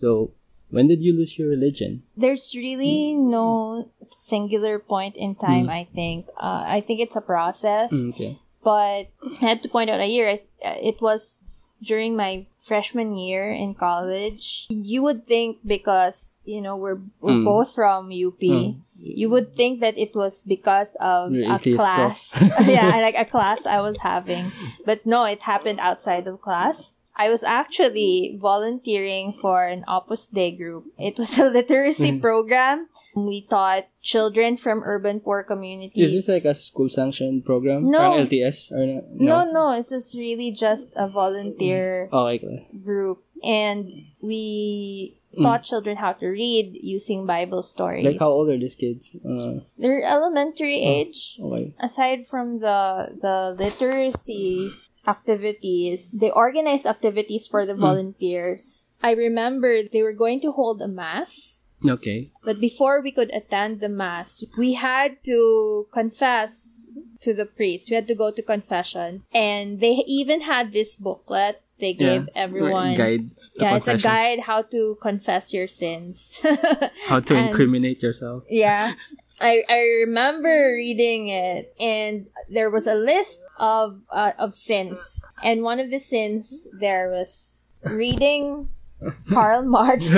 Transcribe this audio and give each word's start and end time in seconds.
So, 0.00 0.32
when 0.72 0.88
did 0.88 1.04
you 1.04 1.12
lose 1.12 1.36
your 1.36 1.52
religion? 1.52 2.02
There's 2.16 2.56
really 2.56 3.12
no 3.12 3.90
singular 4.08 4.78
point 4.80 5.16
in 5.20 5.34
time, 5.36 5.68
I 5.68 5.84
think. 5.84 6.24
Uh, 6.40 6.64
I 6.64 6.80
think 6.80 7.00
it's 7.04 7.16
a 7.16 7.20
process. 7.20 7.92
Mm, 7.92 8.08
okay. 8.16 8.32
But 8.64 9.12
I 9.12 9.44
had 9.44 9.62
to 9.62 9.68
point 9.68 9.90
out 9.92 10.00
a 10.00 10.08
year. 10.08 10.40
Uh, 10.64 10.80
It 10.80 11.02
was 11.04 11.44
during 11.82 12.16
my 12.16 12.44
freshman 12.60 13.16
year 13.16 13.50
in 13.52 13.72
college. 13.74 14.68
You 14.68 15.02
would 15.02 15.24
think 15.26 15.64
because, 15.64 16.36
you 16.44 16.60
know, 16.60 16.76
we're, 16.76 17.00
we're 17.20 17.40
Mm. 17.40 17.44
both 17.44 17.72
from 17.72 18.12
UP, 18.12 18.40
Mm. 18.40 18.84
you 19.00 19.28
would 19.32 19.56
think 19.56 19.80
that 19.80 19.96
it 19.96 20.12
was 20.14 20.44
because 20.44 20.92
of 21.00 21.32
Your 21.32 21.56
a 21.56 21.58
class. 21.58 22.36
yeah, 22.68 23.00
like 23.04 23.16
a 23.16 23.24
class 23.24 23.64
I 23.64 23.80
was 23.80 24.00
having. 24.00 24.52
But 24.84 25.04
no, 25.08 25.24
it 25.24 25.40
happened 25.48 25.80
outside 25.80 26.28
of 26.28 26.40
class. 26.44 26.99
I 27.20 27.28
was 27.28 27.44
actually 27.44 28.40
volunteering 28.40 29.36
for 29.36 29.60
an 29.68 29.84
Opus 29.84 30.24
Dei 30.32 30.56
group. 30.56 30.88
It 30.96 31.20
was 31.20 31.36
a 31.36 31.50
literacy 31.56 32.16
Mm. 32.16 32.20
program. 32.24 32.88
We 33.12 33.44
taught 33.44 33.84
children 34.00 34.56
from 34.56 34.80
urban 34.88 35.20
poor 35.20 35.44
communities. 35.44 36.00
Is 36.00 36.16
this 36.16 36.32
like 36.32 36.48
a 36.48 36.56
school 36.56 36.88
sanctioned 36.88 37.44
program? 37.44 37.90
No. 37.92 38.16
Or 38.16 38.24
LTS? 38.24 38.72
Or 38.72 38.86
no? 38.88 39.04
No, 39.12 39.38
no, 39.52 39.64
it's 39.76 39.90
just 39.92 40.16
really 40.16 40.48
just 40.48 40.96
a 40.96 41.12
volunteer 41.12 42.08
Oh, 42.08 42.24
okay. 42.32 42.64
group. 42.80 43.20
And 43.44 43.84
we 44.24 45.16
taught 45.40 45.62
children 45.62 45.96
how 45.96 46.12
to 46.12 46.26
read 46.26 46.76
using 46.80 47.24
Bible 47.24 47.62
stories. 47.62 48.04
Like, 48.04 48.18
how 48.18 48.28
old 48.32 48.48
are 48.50 48.58
these 48.58 48.74
kids? 48.74 49.12
Uh, 49.20 49.60
They're 49.78 50.02
elementary 50.04 50.80
age. 50.80 51.36
okay. 51.40 51.72
Aside 51.80 52.24
from 52.26 52.58
the 52.64 53.12
the 53.20 53.54
literacy 53.60 54.72
activities, 55.06 56.10
they 56.10 56.30
organized 56.30 56.86
activities 56.86 57.46
for 57.46 57.66
the 57.66 57.74
mm. 57.74 57.80
volunteers. 57.80 58.86
I 59.02 59.12
remember 59.14 59.82
they 59.82 60.02
were 60.02 60.12
going 60.12 60.40
to 60.40 60.52
hold 60.52 60.82
a 60.82 60.88
mass. 60.88 61.66
Okay. 61.88 62.28
But 62.44 62.60
before 62.60 63.00
we 63.00 63.10
could 63.10 63.32
attend 63.32 63.80
the 63.80 63.88
mass, 63.88 64.44
we 64.58 64.74
had 64.74 65.22
to 65.24 65.86
confess 65.92 66.86
to 67.22 67.32
the 67.32 67.46
priest. 67.46 67.88
We 67.88 67.96
had 67.96 68.08
to 68.08 68.14
go 68.14 68.30
to 68.30 68.42
confession. 68.42 69.24
And 69.32 69.80
they 69.80 70.04
even 70.06 70.42
had 70.42 70.72
this 70.72 70.96
booklet 70.96 71.62
they 71.80 71.92
gave 71.94 72.28
everyone. 72.34 72.94
Guide. 72.94 73.22
yeah, 73.58 73.76
it's 73.76 73.88
a 73.88 73.96
guide 73.98 74.40
how 74.40 74.62
to 74.62 74.96
confess 75.02 75.52
your 75.52 75.66
sins. 75.66 76.38
How 77.08 77.20
to 77.20 77.34
And- 77.34 77.48
incriminate 77.50 78.02
yourself. 78.02 78.44
yeah. 78.48 78.92
I, 79.40 79.64
I 79.72 79.78
remember 80.04 80.74
reading 80.76 81.28
it 81.32 81.72
and 81.80 82.28
there 82.52 82.68
was 82.68 82.86
a 82.86 82.94
list 82.94 83.40
of 83.58 83.96
uh, 84.12 84.32
of 84.38 84.52
sins 84.54 85.24
and 85.42 85.62
one 85.64 85.80
of 85.80 85.88
the 85.90 85.98
sins 85.98 86.68
there 86.78 87.08
was 87.08 87.64
reading 87.88 88.68
Karl 89.32 89.64
Marx 89.64 90.12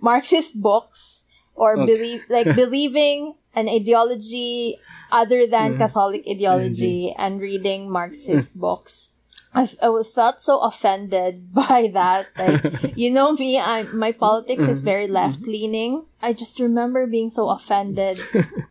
Marxist 0.00 0.62
books 0.62 1.26
or 1.58 1.74
Okay. 1.74 1.86
believe 1.90 2.20
like 2.30 2.54
believing 2.54 3.34
an 3.58 3.66
ideology 3.68 4.78
other 5.10 5.46
than. 5.50 5.74
Catholic 5.78 6.22
ideology 6.30 7.10
and 7.18 7.40
reading 7.42 7.90
Marxist 7.90 8.54
books. 8.54 9.17
I, 9.58 9.66
I 9.82 10.02
felt 10.02 10.40
so 10.40 10.60
offended 10.60 11.52
by 11.62 11.90
that. 11.92 12.28
Like, 12.38 12.94
you 12.96 13.10
know 13.10 13.32
me, 13.32 13.58
I 13.58 13.82
my 13.92 14.12
politics 14.12 14.68
is 14.70 14.80
very 14.80 15.08
left 15.08 15.46
leaning. 15.46 16.06
I 16.22 16.32
just 16.32 16.60
remember 16.60 17.06
being 17.06 17.30
so 17.30 17.50
offended. 17.50 18.18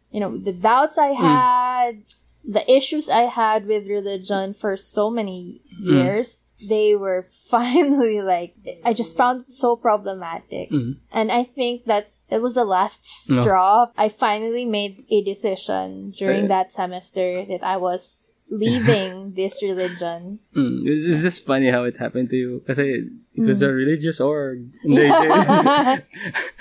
You 0.07 0.21
know, 0.23 0.37
the 0.39 0.53
doubts 0.55 0.97
I 0.97 1.11
had, 1.11 1.99
the 2.47 2.63
issues 2.71 3.11
I 3.11 3.27
had 3.27 3.67
with 3.67 3.91
religion 3.91 4.55
for 4.55 4.79
so 4.79 5.11
many 5.11 5.59
years, 5.83 6.47
they 6.63 6.95
were 6.95 7.27
finally 7.27 8.23
like, 8.23 8.55
I 8.87 8.93
just 8.95 9.17
found 9.19 9.41
it 9.43 9.51
so 9.51 9.75
problematic. 9.75 10.71
Mm. 10.71 10.95
And 11.11 11.27
I 11.29 11.43
think 11.43 11.85
that 11.91 12.07
it 12.31 12.41
was 12.41 12.55
the 12.55 12.63
last 12.65 13.03
No. 13.29 13.43
straw. 13.43 13.91
I 13.99 14.07
finally 14.07 14.63
made 14.65 15.03
a 15.11 15.21
decision 15.21 16.15
during 16.15 16.45
Uh, 16.45 16.55
that 16.55 16.71
semester 16.71 17.43
that 17.45 17.61
I 17.67 17.75
was 17.77 18.31
leaving 18.49 19.33
this 19.35 19.61
religion. 19.63 20.39
Mm. 20.55 20.87
It's, 20.87 21.05
it's 21.07 21.23
just 21.23 21.45
funny 21.45 21.67
how 21.67 21.83
it 21.83 21.97
happened 21.97 22.29
to 22.29 22.37
you. 22.37 22.63
Kasi 22.65 23.03
it 23.35 23.45
was 23.45 23.61
a 23.61 23.71
religious 23.73 24.19
org. 24.19 24.71
And 24.83 24.93
they, 24.95 25.09
Mm. 25.09 25.23
Yeah. 25.27 25.97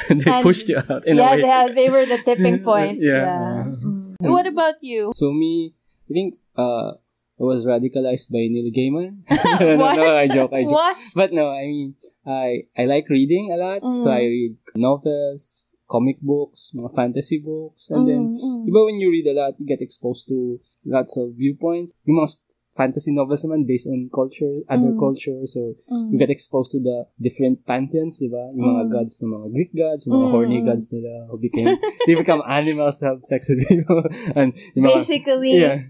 they, 0.09 0.15
they 0.19 0.31
And- 0.31 0.43
pushed 0.43 0.69
you 0.69 0.79
out 0.79 1.07
in 1.07 1.17
yeah, 1.17 1.33
a 1.33 1.37
way. 1.37 1.43
yeah, 1.43 1.65
they 1.75 1.89
were 1.91 2.05
the 2.07 2.19
tipping 2.25 2.63
point. 2.67 2.99
Yeah. 3.03 3.23
yeah. 3.23 3.65
Mm. 3.79 4.17
What 4.19 4.47
about 4.47 4.83
you? 4.83 5.13
So 5.15 5.31
me, 5.33 5.75
I 6.11 6.13
think 6.13 6.35
uh, 6.57 6.99
I 7.39 7.45
was 7.45 7.67
radicalized 7.67 8.33
by 8.33 8.49
Neil 8.49 8.73
Gaiman. 8.73 9.23
no, 9.61 9.77
What? 9.77 9.97
no, 9.97 10.17
I 10.17 10.27
joke, 10.27 10.53
I 10.53 10.65
joke. 10.65 10.73
What? 10.73 10.97
But 11.15 11.33
no, 11.33 11.53
I 11.53 11.63
mean, 11.69 11.95
I 12.27 12.65
I 12.77 12.87
like 12.89 13.09
reading 13.13 13.53
a 13.53 13.57
lot. 13.61 13.81
So 14.01 14.09
Mm. 14.09 14.17
I 14.17 14.23
read 14.27 14.55
novels, 14.75 15.69
comic 15.87 16.19
books, 16.21 16.75
mga 16.75 16.91
fantasy 16.95 17.39
books, 17.39 17.91
and 17.91 18.07
then 18.07 18.29
Mm, 18.29 18.35
mm. 18.35 18.63
Diba 18.67 18.85
when 18.85 18.99
you 18.99 19.11
read 19.11 19.27
a 19.27 19.35
lot, 19.35 19.55
you 19.59 19.67
get 19.67 19.81
exposed 19.81 20.27
to 20.29 20.59
lots 20.85 21.15
of 21.17 21.31
viewpoints. 21.39 21.95
Yung 22.05 22.19
mga 22.19 22.31
fantasy 22.77 23.09
novels 23.15 23.41
naman 23.47 23.65
based 23.65 23.89
on 23.89 24.11
culture, 24.13 24.61
other 24.69 24.93
Mm. 24.93 25.01
culture. 25.01 25.41
So, 25.49 25.73
Mm. 25.89 26.13
you 26.13 26.17
get 26.19 26.29
exposed 26.29 26.75
to 26.77 26.81
the 26.83 27.07
different 27.17 27.65
pantheons, 27.65 28.21
diba? 28.21 28.53
Yung 28.53 28.67
mga 28.67 28.85
Mm. 28.85 28.93
gods, 28.93 29.15
yung 29.23 29.33
mga 29.33 29.47
Greek 29.55 29.73
gods, 29.73 30.03
yung 30.05 30.15
mga 30.19 30.27
Mm. 30.29 30.35
horny 30.35 30.59
gods 30.61 30.87
nila 30.93 31.13
who 31.31 31.37
became, 31.41 31.73
they 32.07 32.15
become 32.19 32.43
animals 32.45 32.99
to 33.01 33.07
have 33.09 33.23
sex 33.25 33.49
with 33.49 33.63
people. 33.65 34.03
and 34.39 34.53
yung 34.77 34.85
mga, 34.91 34.99
Basically, 35.01 35.55
yeah, 35.57 35.89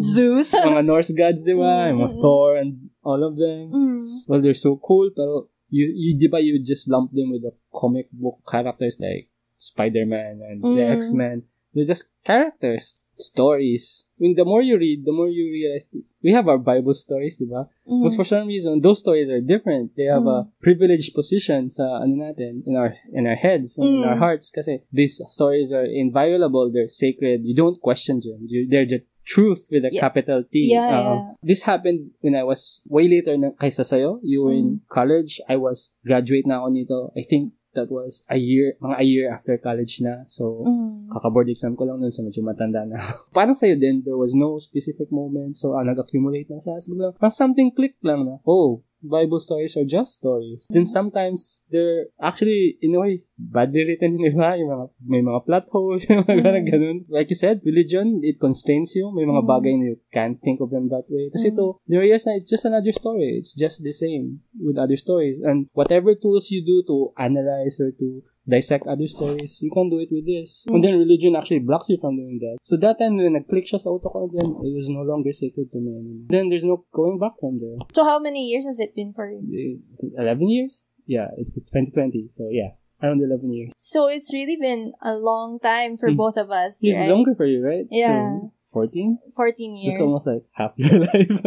Zeus. 0.00 0.54
mga 0.70 0.84
Norse 0.86 1.12
gods, 1.12 1.44
diba? 1.44 1.90
Yung 1.92 2.00
mga 2.00 2.14
Mm. 2.16 2.20
Thor 2.22 2.56
and 2.56 2.70
all 3.04 3.20
of 3.20 3.36
them. 3.36 3.68
Mm. 3.74 4.24
Well, 4.30 4.40
they're 4.40 4.56
so 4.56 4.78
cool, 4.80 5.10
pero 5.12 5.50
you, 5.70 5.92
you, 5.94 6.28
ba, 6.30 6.40
you 6.42 6.58
just 6.62 6.88
lump 6.88 7.12
them 7.12 7.30
with 7.30 7.42
the 7.42 7.52
comic 7.74 8.10
book 8.12 8.38
characters 8.48 8.98
like 9.00 9.28
Spider-Man 9.56 10.40
and 10.42 10.62
the 10.62 10.68
Mm. 10.68 10.96
X-Men. 10.96 11.42
They're 11.74 11.84
just 11.84 12.14
characters, 12.24 13.02
stories. 13.16 14.08
I 14.18 14.22
mean, 14.22 14.34
the 14.34 14.44
more 14.44 14.62
you 14.62 14.78
read, 14.78 15.04
the 15.04 15.12
more 15.12 15.28
you 15.28 15.44
realize, 15.50 15.88
we 16.22 16.32
have 16.32 16.48
our 16.48 16.56
Bible 16.58 16.94
stories, 16.94 17.36
di 17.36 17.44
ba? 17.44 17.68
Mm. 17.86 18.02
But 18.04 18.12
for 18.16 18.24
some 18.24 18.46
reason, 18.48 18.80
those 18.80 19.00
stories 19.00 19.28
are 19.28 19.40
different. 19.40 19.92
They 19.96 20.04
have 20.08 20.24
a 20.26 20.48
privileged 20.62 21.12
position 21.14 21.68
sa, 21.68 22.00
ano 22.00 22.16
natin, 22.16 22.64
in 22.66 22.76
our, 22.76 22.92
in 23.12 23.26
our 23.26 23.36
heads 23.36 23.76
and 23.76 24.00
in 24.00 24.04
our 24.04 24.16
Mm. 24.16 24.24
hearts. 24.24 24.50
Kasi 24.50 24.80
these 24.92 25.20
stories 25.28 25.72
are 25.72 25.84
inviolable, 25.84 26.70
they're 26.72 26.88
sacred. 26.88 27.44
You 27.44 27.54
don't 27.54 27.80
question 27.80 28.20
them. 28.24 28.40
You, 28.44 28.68
they're 28.68 28.88
just 28.88 29.04
truth 29.26 29.68
with 29.74 29.82
a 29.82 29.90
Yeah. 29.90 30.00
capital 30.00 30.46
T. 30.46 30.70
Yeah, 30.70 30.86
Uh, 30.86 31.18
yeah. 31.18 31.20
This 31.42 31.66
happened 31.66 32.14
when 32.22 32.38
I 32.38 32.46
was 32.46 32.86
way 32.86 33.10
later 33.10 33.34
na 33.34 33.50
kaysa 33.58 33.82
sa'yo. 33.82 34.22
You 34.22 34.46
were 34.46 34.54
in 34.54 34.80
Mm. 34.80 34.86
college. 34.86 35.42
I 35.50 35.58
was, 35.58 35.98
graduate 36.06 36.46
na 36.46 36.62
ako 36.62 36.68
nito. 36.70 36.98
I 37.18 37.26
think 37.26 37.52
that 37.74 37.92
was 37.92 38.24
a 38.32 38.40
year, 38.40 38.78
mga 38.80 38.96
a 38.96 39.04
year 39.04 39.26
after 39.28 39.58
college 39.60 40.00
na. 40.00 40.24
So, 40.24 40.64
Mm. 40.64 41.12
kaka-board 41.12 41.52
exam 41.52 41.76
ko 41.76 41.84
lang 41.84 42.00
nun, 42.00 42.08
so 42.14 42.24
medyo 42.24 42.40
matanda 42.40 42.86
na. 42.88 42.96
parang 43.36 43.52
sa'yo 43.52 43.76
din, 43.76 44.00
there 44.06 44.16
was 44.16 44.32
no 44.32 44.56
specific 44.56 45.12
moment. 45.12 45.58
So, 45.60 45.76
ah, 45.76 45.84
nag-accumulate 45.84 46.48
na 46.48 46.62
siya. 46.64 46.80
So, 46.80 46.94
biglang, 46.96 47.18
parang 47.20 47.34
something 47.36 47.68
clicked 47.76 48.00
lang 48.00 48.24
na, 48.24 48.40
oh, 48.48 48.80
Bible 49.08 49.38
stories 49.38 49.76
are 49.76 49.84
just 49.86 50.18
stories. 50.18 50.66
Then 50.70 50.86
sometimes, 50.86 51.64
they're 51.70 52.06
actually, 52.20 52.78
in 52.82 52.94
a 52.94 53.00
way, 53.00 53.18
badly 53.38 53.84
written, 53.86 54.16
di 54.18 54.30
ba? 54.34 54.58
Yung 54.58 54.70
mga, 54.70 54.86
may 55.06 55.22
mga 55.22 55.40
plot 55.46 55.66
holes, 55.70 56.04
yung 56.10 56.26
mga 56.26 56.42
ganun, 56.42 56.64
ganun. 56.66 56.98
Like 57.08 57.30
you 57.30 57.38
said, 57.38 57.62
religion, 57.64 58.20
it 58.22 58.38
constrains 58.40 58.94
you. 58.94 59.08
May 59.14 59.24
mga 59.24 59.42
Mm. 59.46 59.50
bagay 59.50 59.72
na 59.78 59.84
you 59.94 59.98
can't 60.10 60.38
think 60.42 60.58
of 60.60 60.70
them 60.74 60.86
that 60.90 61.06
way. 61.08 61.30
Tapos 61.30 61.46
Mm. 61.46 61.52
ito, 61.54 61.64
you 61.86 61.96
realize 62.02 62.26
na 62.26 62.34
it's 62.34 62.50
just 62.50 62.66
another 62.66 62.92
story. 62.92 63.38
It's 63.38 63.54
just 63.54 63.80
the 63.86 63.94
same 63.94 64.42
with 64.60 64.76
other 64.76 64.96
stories. 64.98 65.40
And 65.40 65.70
whatever 65.72 66.12
tools 66.14 66.50
you 66.50 66.66
do 66.66 66.82
to 66.90 67.14
analyze 67.16 67.78
or 67.78 67.92
to 67.96 68.22
dissect 68.48 68.86
other 68.86 69.06
stories, 69.06 69.58
you 69.62 69.70
can 69.70 69.90
do 69.90 69.98
it 69.98 70.08
with 70.10 70.26
this. 70.26 70.66
And 70.68 70.82
then 70.82 70.98
religion 70.98 71.34
actually 71.36 71.60
blocks 71.60 71.88
you 71.90 71.98
from 72.00 72.16
doing 72.16 72.38
that. 72.40 72.58
So 72.62 72.76
that 72.78 72.98
time 72.98 73.16
when 73.18 73.34
nag-click 73.34 73.66
siya 73.66 73.80
sa 73.82 73.90
utak 73.90 74.12
ko 74.14 74.30
again, 74.30 74.46
it 74.62 74.72
was 74.74 74.88
no 74.88 75.02
longer 75.02 75.32
sacred 75.32 75.70
to 75.72 75.78
me 75.78 75.90
anymore. 75.98 76.26
Then 76.30 76.48
there's 76.48 76.64
no 76.64 76.86
going 76.92 77.18
back 77.18 77.34
from 77.40 77.58
there. 77.58 77.76
So 77.92 78.04
how 78.04 78.18
many 78.18 78.46
years 78.48 78.64
has 78.64 78.78
it 78.78 78.94
been 78.94 79.12
for 79.12 79.26
you? 79.30 79.42
Eh, 79.50 80.14
11 80.22 80.48
years? 80.48 80.88
Yeah, 81.06 81.28
it's 81.38 81.54
2020. 81.58 82.26
So 82.28 82.48
yeah, 82.50 82.74
around 83.02 83.22
11 83.22 83.52
years. 83.52 83.70
So 83.76 84.08
it's 84.08 84.32
really 84.34 84.56
been 84.56 84.92
a 85.02 85.14
long 85.14 85.58
time 85.58 85.96
for 85.96 86.10
Mm. 86.10 86.16
both 86.16 86.36
of 86.36 86.50
us, 86.50 86.82
It's 86.82 86.98
right? 86.98 87.08
longer 87.10 87.34
for 87.34 87.46
you, 87.46 87.62
right? 87.62 87.86
Yeah. 87.90 88.46
So 88.46 88.52
14? 88.72 89.18
14 89.34 89.76
years. 89.76 89.94
It's 89.94 90.02
almost 90.02 90.26
like 90.26 90.42
half 90.54 90.74
your 90.76 90.98
life. 91.06 91.42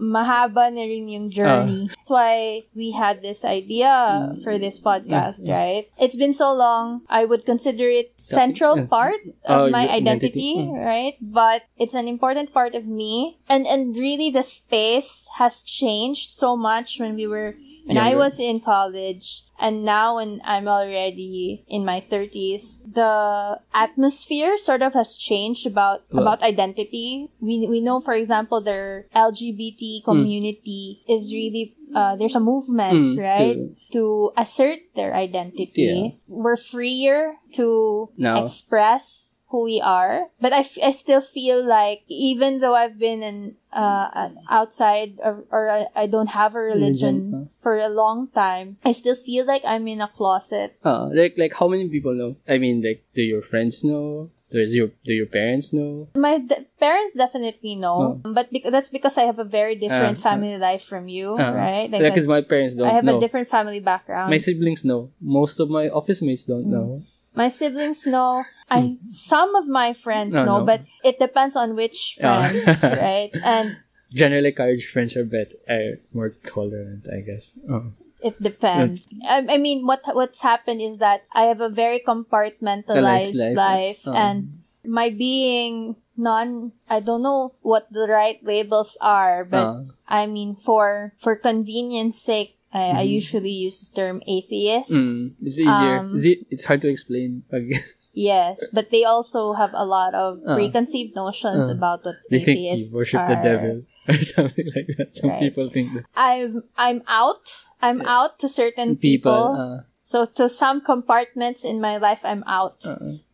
Mahaba 0.00 0.72
na 0.72 0.82
rin 0.82 1.06
yung 1.08 1.28
journey. 1.30 1.86
Ah. 1.86 1.92
That's 1.94 2.10
why 2.10 2.34
we 2.74 2.90
had 2.90 3.22
this 3.22 3.44
idea 3.44 4.32
for 4.42 4.58
this 4.58 4.80
podcast, 4.80 5.44
Yeah, 5.44 5.52
yeah. 5.52 5.58
right? 5.60 5.84
It's 6.00 6.16
been 6.16 6.32
so 6.32 6.52
long. 6.56 7.02
I 7.08 7.24
would 7.24 7.44
consider 7.44 7.84
it 7.86 8.12
central 8.16 8.86
part 8.88 9.20
of 9.44 9.68
Oh, 9.68 9.70
my 9.70 9.84
identity, 9.86 10.56
identity. 10.56 10.56
Mm. 10.58 10.72
right? 10.84 11.14
But 11.20 11.62
it's 11.78 11.94
an 11.94 12.08
important 12.08 12.52
part 12.52 12.74
of 12.74 12.86
me. 12.88 13.36
And 13.48 13.66
and 13.66 13.94
really 13.94 14.30
the 14.30 14.42
space 14.42 15.28
has 15.36 15.62
changed 15.62 16.30
so 16.32 16.56
much 16.56 16.98
when 16.98 17.14
we 17.14 17.26
were 17.28 17.54
when 17.90 17.98
I 17.98 18.14
was 18.14 18.38
in 18.38 18.60
college 18.62 19.42
and 19.60 19.84
now 19.84 20.16
when 20.16 20.40
I'm 20.46 20.68
already 20.68 21.64
in 21.68 21.84
my 21.84 22.00
30s, 22.00 22.80
the 22.94 23.58
atmosphere 23.74 24.56
sort 24.56 24.80
of 24.82 24.94
has 24.94 25.16
changed 25.18 25.66
about 25.66 26.00
Well- 26.10 26.22
about 26.22 26.42
identity. 26.46 27.28
We 27.42 27.66
we 27.68 27.80
know 27.82 27.98
for 28.00 28.14
example 28.14 28.60
their 28.62 29.06
LGBT 29.14 30.00
community 30.06 31.02
is 31.10 31.34
really 31.34 31.74
uh, 31.90 32.14
there's 32.14 32.38
a 32.38 32.40
movement, 32.40 32.94
Mm, 32.94 33.18
right? 33.18 33.58
to- 33.58 33.74
To 33.90 34.30
assert 34.38 34.78
their 34.94 35.10
identity. 35.18 36.14
Yeah. 36.14 36.14
We're 36.30 36.54
freer 36.54 37.34
to 37.58 38.06
Now. 38.14 38.38
express 38.46 39.39
who 39.50 39.64
we 39.64 39.80
are. 39.82 40.26
But 40.40 40.52
I, 40.52 40.60
f- 40.62 40.78
I 40.82 40.90
still 40.92 41.20
feel 41.20 41.66
like 41.66 42.02
even 42.08 42.58
though 42.58 42.74
I've 42.74 42.98
been 42.98 43.22
in 43.22 43.56
uh, 43.72 44.08
an 44.14 44.38
outside 44.48 45.18
or, 45.22 45.44
or 45.50 45.86
I, 45.94 46.06
don't 46.06 46.30
have 46.34 46.54
a 46.54 46.60
religion 46.60 47.30
Religion, 47.30 47.48
for 47.60 47.76
a 47.78 47.88
long 47.88 48.26
time, 48.30 48.76
I 48.84 48.92
still 48.92 49.14
feel 49.14 49.46
like 49.46 49.62
I'm 49.66 49.86
in 49.86 50.00
a 50.00 50.08
closet. 50.08 50.74
Uh, 50.84 51.10
like 51.12 51.34
like 51.38 51.54
how 51.54 51.68
many 51.68 51.88
people 51.88 52.14
know? 52.14 52.36
I 52.48 52.58
mean, 52.58 52.82
like 52.82 53.02
do 53.14 53.22
your 53.22 53.42
friends 53.42 53.84
know? 53.84 54.30
Does 54.50 54.74
your 54.74 54.90
do 55.06 55.14
your 55.14 55.26
parents 55.30 55.70
know? 55.72 56.08
My 56.18 56.38
de- 56.42 56.66
parents 56.82 57.14
definitely 57.14 57.76
know, 57.78 58.18
but 58.26 58.50
bec- 58.50 58.66
that's 58.70 58.90
because 58.90 59.14
I 59.18 59.22
have 59.30 59.38
a 59.38 59.46
very 59.46 59.74
different 59.78 60.18
Oh. 60.18 60.22
Ah, 60.26 60.26
ah. 60.26 60.30
family 60.34 60.58
life 60.58 60.82
from 60.82 61.06
you, 61.06 61.38
Uh, 61.38 61.54
right? 61.54 61.86
Like, 61.90 62.02
because 62.02 62.26
my 62.26 62.42
parents 62.42 62.74
don't 62.74 62.90
I 62.90 62.98
have 62.98 63.06
know. 63.06 63.18
a 63.18 63.20
different 63.22 63.46
family 63.46 63.78
background. 63.78 64.30
my 64.30 64.38
siblings 64.42 64.82
know. 64.84 65.10
Most 65.22 65.60
of 65.62 65.70
my 65.70 65.86
office 65.94 66.18
mates 66.22 66.42
don't 66.50 66.66
Mm. 66.66 66.74
know. 66.74 66.88
My 67.34 67.48
siblings 67.48 68.06
know. 68.06 68.44
I 68.70 68.96
some 69.02 69.54
of 69.54 69.66
my 69.66 69.92
friends 69.92 70.34
No, 70.34 70.44
know, 70.44 70.58
no. 70.62 70.66
but 70.66 70.80
it 71.02 71.18
depends 71.18 71.56
on 71.56 71.74
which 71.74 72.18
Ah. 72.22 72.46
friends, 72.46 72.82
right? 73.02 73.30
And 73.42 73.76
Generally, 74.14 74.52
college 74.58 74.86
friends 74.90 75.16
are 75.16 75.24
better, 75.24 75.54
are 75.70 75.94
more 76.12 76.30
tolerant, 76.46 77.06
I 77.06 77.22
guess. 77.22 77.58
Oh. 77.70 77.94
it 78.22 78.36
depends. 78.42 79.08
I, 79.24 79.46
I 79.48 79.58
mean, 79.58 79.86
what 79.86 80.02
what's 80.12 80.42
happened 80.42 80.82
is 80.82 80.98
that 80.98 81.24
I 81.32 81.48
have 81.48 81.62
a 81.62 81.70
very 81.72 81.98
compartmentalized 82.04 83.38
Life. 83.38 83.56
life, 83.56 84.00
Oh. 84.06 84.12
and 84.14 84.60
my 84.84 85.08
being 85.10 85.96
non. 86.16 86.72
I 86.90 87.00
don't 87.00 87.22
know 87.22 87.54
what 87.62 87.88
the 87.90 88.06
right 88.10 88.36
labels 88.44 88.98
are, 89.00 89.44
but 89.48 89.64
Ah. 89.64 89.80
I 90.06 90.26
mean, 90.28 90.52
for 90.54 91.14
for 91.16 91.34
convenience 91.34 92.20
sake, 92.20 92.59
I, 92.72 93.02
I 93.02 93.02
usually 93.02 93.50
use 93.50 93.90
the 93.90 93.96
term 93.96 94.22
atheist. 94.26 94.92
Mm, 94.92 95.34
it's 95.42 95.58
easier. 95.58 95.98
Um, 96.06 96.14
It's 96.14 96.26
it's 96.50 96.64
hard 96.64 96.80
to 96.82 96.88
explain. 96.88 97.42
Yes, 98.12 98.68
but 98.74 98.90
they 98.90 99.04
also 99.06 99.54
have 99.54 99.70
a 99.72 99.86
lot 99.86 100.14
of 100.18 100.42
Uh, 100.42 100.54
preconceived 100.58 101.14
notions 101.14 101.70
uh, 101.70 101.78
about 101.78 102.02
what 102.04 102.18
they 102.30 102.42
think 102.42 102.58
you 102.58 102.82
worship 102.92 103.22
are. 103.22 103.30
the 103.30 103.38
devil 103.38 103.76
or 104.10 104.18
something 104.18 104.66
like 104.74 104.90
that. 104.98 105.14
Some 105.14 105.30
Right. 105.30 105.40
people 105.46 105.70
think 105.70 105.94
that 105.94 106.04
I'm 106.18 106.66
I'm 106.76 107.06
out. 107.06 107.66
I'm 107.80 108.02
out 108.02 108.42
to 108.42 108.48
certain 108.50 108.98
people. 108.98 109.54
people. 109.54 109.54
uh, 109.54 109.78
so 110.02 110.26
to 110.26 110.50
some 110.50 110.82
compartments 110.82 111.62
in 111.64 111.78
my 111.80 112.02
life, 112.02 112.26
I'm 112.26 112.42
out. 112.50 112.82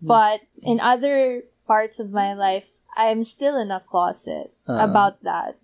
But 0.05 0.44
in 0.61 0.77
other 0.85 1.43
parts 1.67 1.97
of 1.99 2.12
my 2.12 2.37
life, 2.37 2.85
I'm 3.00 3.25
still 3.25 3.56
in 3.56 3.73
a 3.73 3.81
closet 3.81 4.53
about 4.69 5.25
that. 5.25 5.56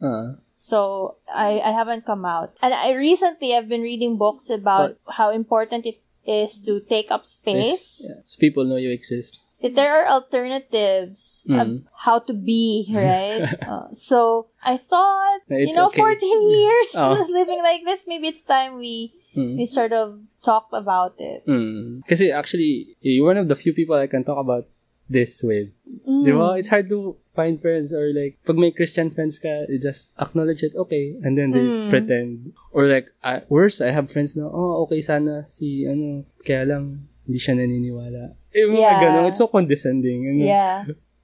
So 0.62 1.16
I, 1.26 1.58
I 1.58 1.74
haven't 1.74 2.06
come 2.06 2.22
out. 2.24 2.54
And 2.62 2.70
I 2.72 2.94
recently 2.94 3.50
I've 3.54 3.66
been 3.68 3.82
reading 3.82 4.14
books 4.16 4.46
about 4.48 4.94
how 5.10 5.34
important 5.34 5.86
it 5.90 5.98
is 6.22 6.62
to 6.70 6.78
take 6.78 7.10
up 7.10 7.26
space. 7.26 8.06
yeah. 8.06 8.22
So 8.30 8.38
people 8.38 8.62
know 8.62 8.78
you 8.78 8.94
exist. 8.94 9.42
That 9.58 9.74
there 9.74 9.90
are 9.90 10.06
alternatives 10.06 11.46
Mm. 11.50 11.58
of 11.58 11.66
how 11.98 12.18
to 12.26 12.34
be, 12.34 12.86
right? 12.94 13.42
uh, 13.66 13.90
so 13.90 14.46
I 14.62 14.76
thought, 14.78 15.40
you 15.50 15.74
know, 15.74 15.86
okay. 15.90 15.98
14 16.02 16.18
years 16.58 16.94
Oh. 16.98 17.14
living 17.30 17.58
like 17.62 17.82
this, 17.84 18.06
maybe 18.06 18.28
it's 18.30 18.42
time 18.42 18.78
we 18.78 19.10
Mm. 19.34 19.56
we 19.56 19.64
sort 19.66 19.90
of 19.96 20.20
talk 20.44 20.68
about 20.76 21.16
it. 21.18 21.40
Mm. 21.48 22.04
Actually, 22.34 22.94
you're 23.00 23.24
one 23.24 23.38
of 23.40 23.48
the 23.48 23.56
few 23.56 23.72
people 23.72 23.96
I 23.96 24.06
can 24.06 24.22
talk 24.22 24.36
about 24.38 24.68
this 25.08 25.40
with. 25.42 25.72
Mm. 26.06 26.26
Ba? 26.38 26.54
It's 26.60 26.68
hard 26.68 26.88
to 26.92 27.16
find 27.32 27.60
friends 27.60 27.92
or 27.92 28.12
like, 28.12 28.36
pag 28.44 28.56
may 28.60 28.70
Christian 28.70 29.08
friends 29.08 29.38
ka, 29.40 29.64
you 29.68 29.80
just 29.80 30.12
acknowledge 30.20 30.62
it, 30.62 30.76
okay. 30.76 31.16
And 31.24 31.36
then 31.36 31.50
they 31.50 31.64
Mm. 31.64 31.88
pretend. 31.88 32.52
Or 32.76 32.84
like, 32.86 33.08
I, 33.24 33.40
worse, 33.48 33.80
I 33.80 33.88
have 33.90 34.12
friends 34.12 34.36
na, 34.36 34.48
oh, 34.48 34.84
okay 34.84 35.00
sana 35.00 35.40
si, 35.44 35.88
ano, 35.88 36.24
kaya 36.44 36.68
lang, 36.68 37.08
hindi 37.24 37.38
siya 37.40 37.56
naniniwala. 37.56 38.36
Yung 38.52 38.76
mga 38.76 38.80
Yeah. 38.84 39.00
ganun, 39.00 39.28
it's 39.28 39.40
so 39.40 39.48
condescending. 39.48 40.28
Ano? 40.28 40.42
Yeah. 40.44 40.78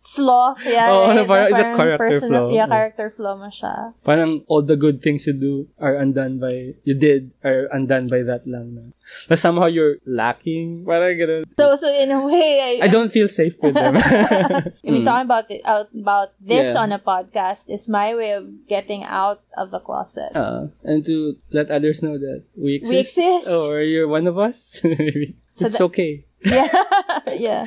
Flaw. 0.09 0.57
Yeah, 0.65 0.89
Oo, 0.89 0.97
right? 1.05 1.11
ano, 1.13 1.21
parang 1.29 1.49
it's 1.53 1.61
a 1.61 1.69
character 1.77 2.01
personal, 2.01 2.49
flaw. 2.49 2.57
Yeah, 2.57 2.65
Oh. 2.65 2.73
character 2.73 3.07
flaw 3.13 3.35
mo 3.37 3.53
siya. 3.53 3.93
Parang 4.09 4.41
all 4.49 4.65
the 4.65 4.77
good 4.81 5.05
things 5.05 5.29
you 5.29 5.37
do 5.37 5.69
are 5.77 5.95
undone 6.01 6.41
by, 6.41 6.73
you 6.89 6.97
did, 6.97 7.37
are 7.45 7.69
undone 7.71 8.09
by 8.09 8.25
that 8.25 8.49
lang 8.49 8.73
na. 8.73 8.89
But 9.29 9.37
somehow 9.39 9.69
you're 9.69 10.01
lacking. 10.09 10.89
Parang 10.89 11.13
ganun. 11.17 11.45
So, 11.53 11.77
so 11.77 11.89
in 11.93 12.09
a 12.09 12.25
way, 12.25 12.81
I, 12.81 12.87
I 12.87 12.89
don't 12.89 13.13
feel 13.13 13.29
safe 13.29 13.57
with 13.61 13.77
them. 13.77 13.97
I 14.01 14.89
mean, 14.89 15.05
talking 15.05 15.29
about 15.29 15.45
it, 15.53 15.61
out 15.69 15.93
about 15.93 16.33
this 16.41 16.73
Yeah. 16.73 16.89
on 16.89 16.93
a 16.93 16.99
podcast 17.01 17.69
is 17.69 17.89
my 17.89 18.17
way 18.17 18.33
of 18.33 18.49
getting 18.69 19.05
out 19.05 19.45
of 19.57 19.71
the 19.71 19.81
closet. 19.81 20.33
Uh, 20.33 20.73
and 20.89 21.05
to 21.05 21.37
let 21.53 21.69
others 21.69 22.03
know 22.03 22.17
that 22.17 22.45
we 22.57 22.81
exist. 22.81 23.17
We 23.17 23.25
exist. 23.29 23.53
Or 23.53 23.81
you're 23.85 24.09
one 24.09 24.25
of 24.27 24.37
us. 24.41 24.81
Maybe. 24.85 25.37
So 25.59 25.67
it's 25.67 25.79
that- 25.83 25.91
okay. 25.91 26.23
yeah, 26.47 26.71
yeah. 27.35 27.65